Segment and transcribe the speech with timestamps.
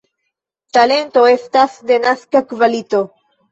[0.77, 3.07] Talento estas denaska kvalito.